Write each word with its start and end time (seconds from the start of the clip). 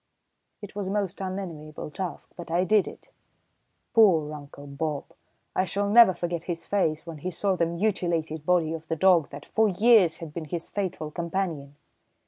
It 0.63 0.75
was 0.75 0.87
a 0.87 0.91
most 0.91 1.21
unenviable 1.21 1.91
task, 1.91 2.31
but 2.35 2.49
I 2.49 2.63
did 2.63 2.87
it. 2.87 3.09
Poor 3.93 4.33
Uncle 4.33 4.65
Bob! 4.65 5.03
I 5.55 5.65
shall 5.65 5.87
never 5.91 6.15
forget 6.15 6.45
his 6.49 6.65
face 6.65 7.05
when 7.05 7.19
he 7.19 7.29
saw 7.29 7.55
the 7.55 7.67
mutilated 7.67 8.43
body 8.43 8.73
of 8.73 8.87
the 8.87 8.95
dog 8.95 9.29
that 9.29 9.45
for 9.45 9.69
years 9.69 10.17
had 10.17 10.33
been 10.33 10.45
his 10.45 10.67
faithful 10.69 11.11
companion. 11.11 11.75